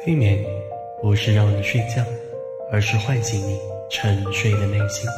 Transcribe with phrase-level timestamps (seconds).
[0.00, 0.42] 催眠
[1.00, 2.02] 不是让你睡觉，
[2.72, 3.58] 而是唤醒你
[3.90, 5.08] 沉睡的内心。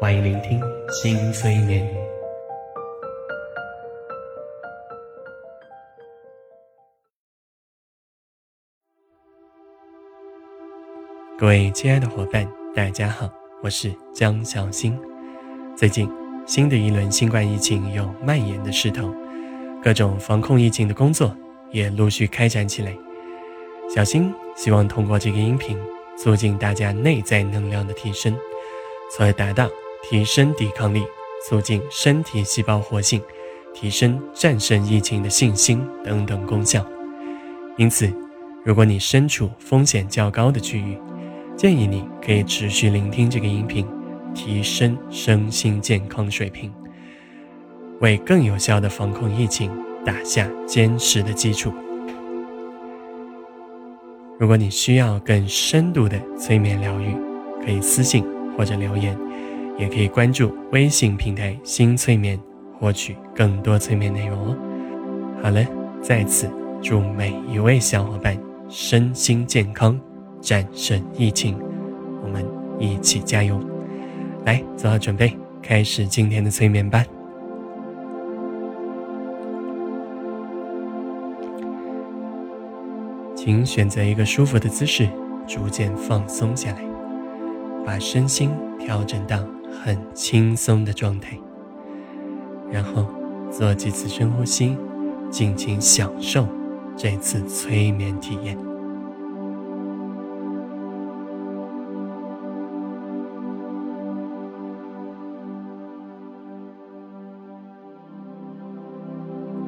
[0.00, 0.60] 欢迎聆听
[0.90, 1.88] 新催眠。
[11.38, 13.30] 各位亲爱的伙伴，大家好，
[13.62, 14.98] 我是江小新。
[15.76, 16.10] 最近，
[16.46, 19.14] 新的一轮新冠疫情有蔓延的势头，
[19.82, 21.34] 各种防控疫情的工作
[21.70, 22.92] 也陆续开展起来。
[23.92, 25.76] 小新希望通过这个音频，
[26.16, 28.32] 促进大家内在能量的提升，
[29.10, 29.68] 从而达到
[30.04, 31.02] 提升抵抗力、
[31.48, 33.20] 促进身体细胞活性、
[33.74, 36.86] 提升战胜疫情的信心等等功效。
[37.76, 38.08] 因此，
[38.64, 40.96] 如果你身处风险较高的区域，
[41.56, 43.84] 建议你可以持续聆听这个音频，
[44.32, 46.72] 提升身心健康水平，
[47.98, 49.68] 为更有效的防控疫情
[50.04, 51.72] 打下坚实的基础。
[54.40, 57.14] 如果你需要更深度的催眠疗愈，
[57.62, 58.24] 可以私信
[58.56, 59.14] 或者留言，
[59.78, 62.40] 也可以关注微信平台“新催眠”
[62.80, 64.56] 获取更多催眠内容哦。
[65.42, 65.62] 好了，
[66.00, 66.48] 在此
[66.80, 68.34] 祝每一位小伙伴
[68.66, 70.00] 身心健康，
[70.40, 71.54] 战胜疫情，
[72.24, 72.42] 我们
[72.78, 73.60] 一起加油！
[74.46, 77.04] 来，做好准备，开始今天的催眠吧。
[83.42, 85.08] 请选择一个舒服的姿势，
[85.46, 86.82] 逐渐放松下来，
[87.86, 89.38] 把身心调整到
[89.82, 91.38] 很轻松的状态，
[92.70, 93.06] 然后
[93.50, 94.76] 做几次深呼吸，
[95.30, 96.46] 尽情享受
[96.94, 98.58] 这次催眠体验。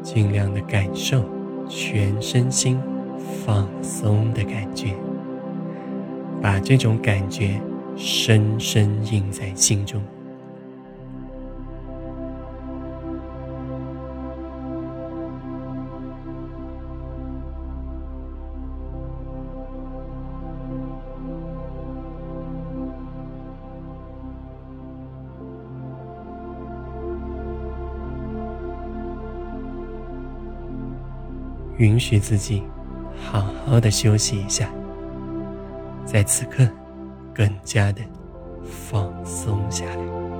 [0.02, 1.24] 尽量的感受
[1.66, 2.78] 全身心。
[3.44, 4.94] 放松的感觉，
[6.40, 7.60] 把这种感觉
[7.96, 10.02] 深深印在心中。
[31.78, 32.62] 允许自己。
[33.24, 34.68] 好好的休息一下，
[36.04, 36.68] 在此刻，
[37.34, 38.02] 更加的
[38.64, 40.31] 放松下来。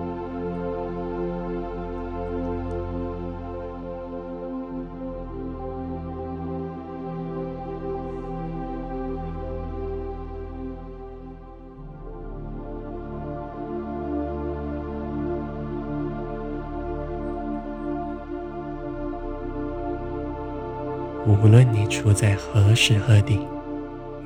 [21.26, 23.38] 无论你处在何时何地，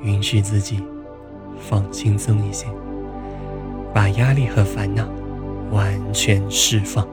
[0.03, 0.83] 允许自己
[1.59, 2.65] 放轻松一些，
[3.93, 5.07] 把压力和烦恼
[5.71, 7.07] 完全释放。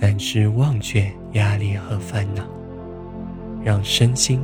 [0.00, 2.44] 暂时忘却压力和烦恼，
[3.64, 4.40] 让身心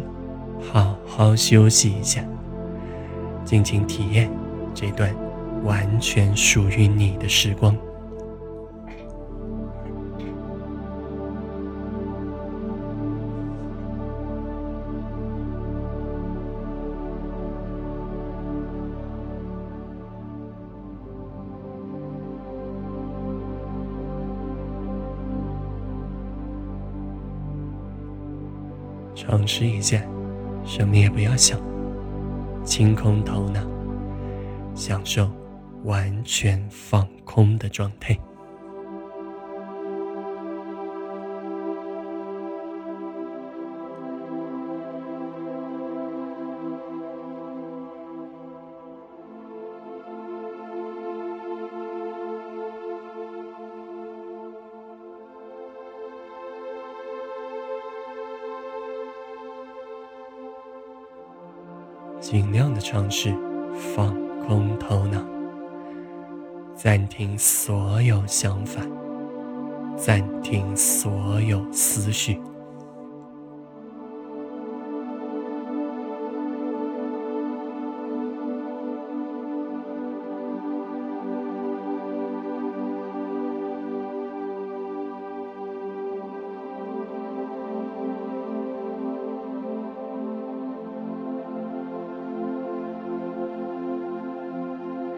[0.60, 2.24] 好好休息一下，
[3.44, 4.28] 尽情体验
[4.74, 5.14] 这段
[5.62, 7.76] 完全属于你的时光。
[29.26, 30.02] 尝试一下，
[30.64, 31.58] 什么也不要想，
[32.64, 33.60] 清空头脑，
[34.74, 35.30] 享受
[35.84, 38.16] 完全放空的状态。
[62.24, 63.34] 尽量的尝试
[63.94, 64.16] 放
[64.46, 65.22] 空头脑，
[66.74, 68.80] 暂停所有想法，
[69.94, 72.40] 暂停所有思绪。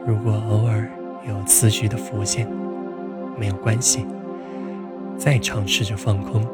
[0.06, 0.88] 如果偶尔
[1.26, 2.46] 有思绪的浮现，
[3.36, 4.06] 没有关系，
[5.18, 6.46] 再尝试着放空，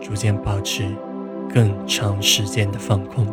[0.00, 0.84] 逐渐保持
[1.54, 3.24] 更长时间的放空。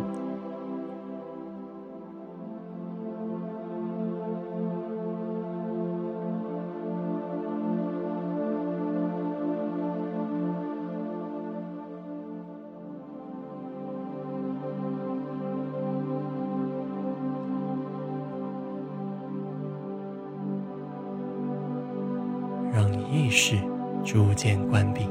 [23.26, 23.56] 意识
[24.04, 25.08] 逐渐关闭，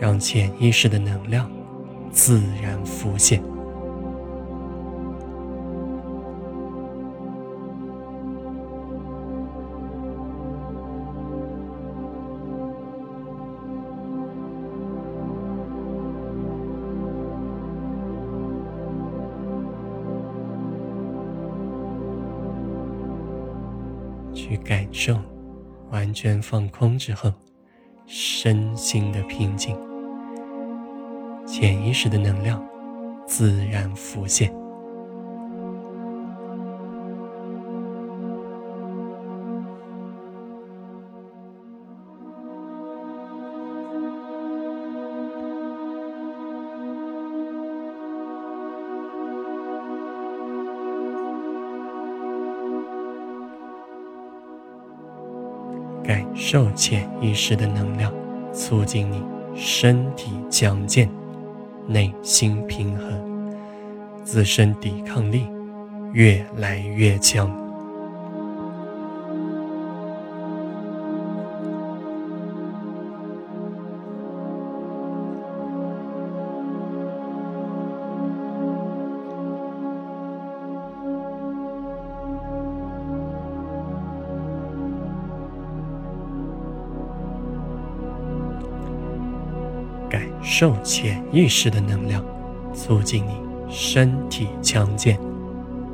[0.00, 1.48] 让潜意识的能量
[2.10, 3.40] 自然浮现。
[24.34, 25.16] 去感受。
[25.90, 27.32] 完全放空之后，
[28.06, 29.76] 身心的平静，
[31.46, 32.62] 潜意识的能量
[33.26, 34.52] 自然浮现。
[56.08, 58.10] 感受潜意识的能量，
[58.50, 59.22] 促进你
[59.54, 61.06] 身体强健，
[61.86, 63.54] 内心平衡，
[64.24, 65.46] 自身抵抗力
[66.14, 67.67] 越来越强。
[90.60, 92.20] 受潜意识的能量，
[92.74, 93.30] 促进你
[93.70, 95.16] 身体强健，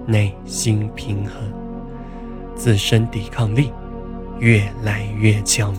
[0.07, 1.33] 内心平和，
[2.57, 3.71] 自身抵抗力
[4.39, 5.75] 越来越强。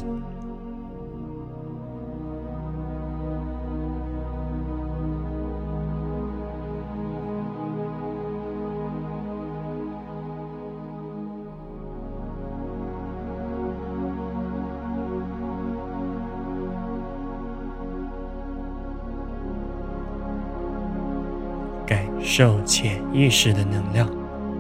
[22.28, 24.10] 受潜意识的能量，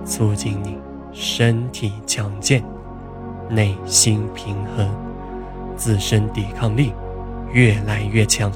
[0.05, 0.77] 促进你
[1.11, 2.63] 身体强健，
[3.49, 4.87] 内心平和，
[5.75, 6.93] 自身抵抗力
[7.51, 8.51] 越来越强。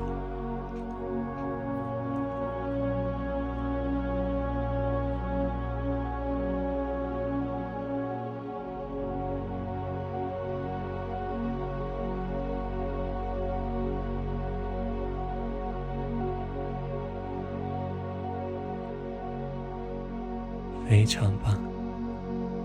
[20.89, 21.55] 非常棒，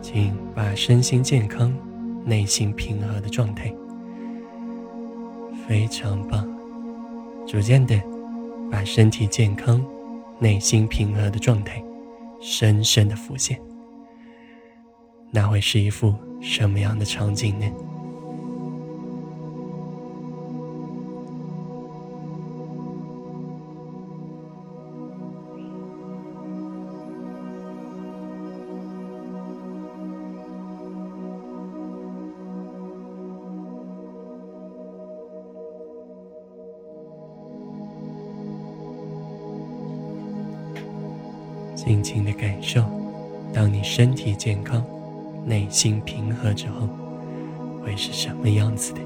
[0.00, 1.70] 请把身心健康、
[2.24, 3.70] 内心平和的状态，
[5.68, 6.48] 非常棒，
[7.46, 8.00] 逐渐的
[8.70, 9.84] 把身体健康、
[10.38, 11.84] 内心平和的状态
[12.40, 13.60] 深深的浮现。
[15.30, 17.66] 那会是一幅什么样的场景呢？
[41.84, 42.82] 尽情的感受，
[43.52, 44.82] 当你身体健康、
[45.44, 46.88] 内心平和之后，
[47.84, 49.00] 会是什么样子的？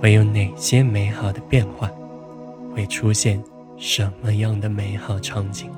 [0.00, 1.88] 会有哪些美好的变化？
[2.74, 3.40] 会出现
[3.76, 5.70] 什么样的美好场景？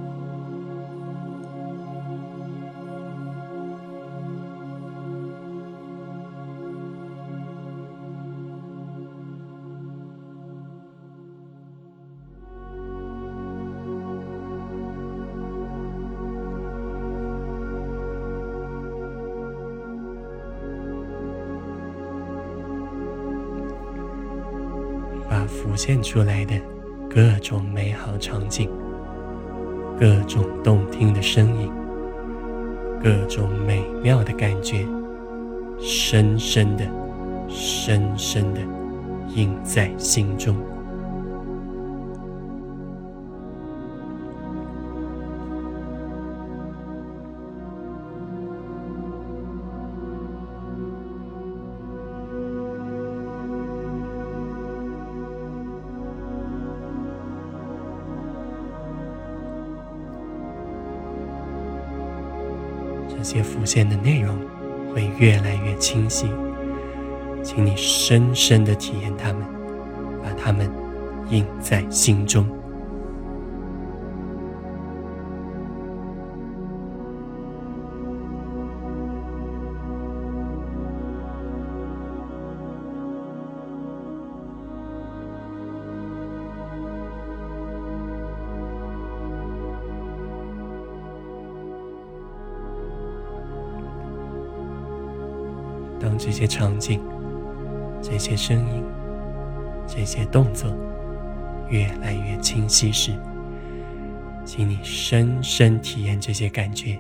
[25.51, 26.55] 浮现出来的
[27.13, 28.71] 各种美好场景，
[29.99, 31.69] 各种动听的声音，
[33.03, 34.87] 各种美妙的感觉，
[35.81, 36.85] 深深的、
[37.49, 38.61] 深深的
[39.35, 40.57] 印在心中。
[63.23, 64.35] 这些浮现的内容
[64.95, 66.27] 会越来越清晰，
[67.43, 69.43] 请你深深的体验它们，
[70.23, 70.71] 把它们
[71.29, 72.49] 印在心中。
[96.23, 97.01] 这些场景、
[98.03, 98.85] 这些声音、
[99.87, 100.71] 这些动作
[101.71, 103.13] 越来越清晰时，
[104.45, 106.99] 请你深深体验这些感觉，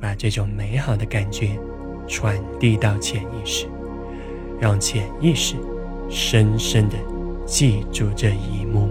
[0.00, 1.58] 把这种美好的感觉
[2.06, 3.66] 传递到潜意识，
[4.60, 5.56] 让潜意识
[6.08, 6.94] 深深的
[7.44, 8.87] 记住这一幕。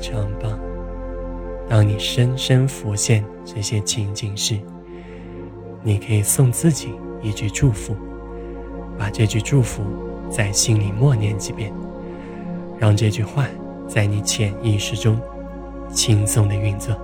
[0.00, 0.58] 常棒！
[1.68, 4.58] 当你深深浮现这些情景时，
[5.82, 6.88] 你可以送自己
[7.22, 7.94] 一句祝福，
[8.98, 9.82] 把这句祝福
[10.28, 11.72] 在心里默念几遍，
[12.78, 13.46] 让这句话
[13.86, 15.20] 在你潜意识中
[15.92, 16.96] 轻松的运作。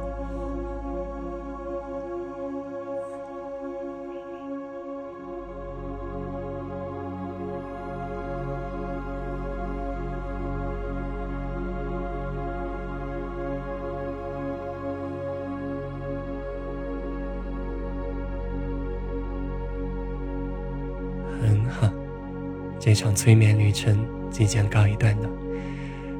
[22.86, 23.98] 这场催眠旅程
[24.30, 25.28] 即将告一段落，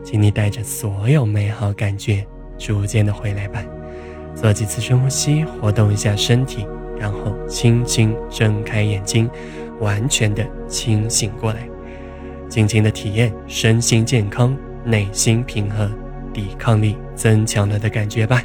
[0.03, 2.27] 请你带着所有美好感觉，
[2.59, 3.63] 逐渐的回来吧。
[4.35, 6.67] 做几次深呼吸，活动一下身体，
[6.99, 9.31] 然后轻轻睁开眼睛，
[9.79, 11.69] 完全的清醒过来，
[12.49, 15.89] 尽情的体验身心健康、内心平和、
[16.33, 18.43] 抵抗力增强了的感觉吧。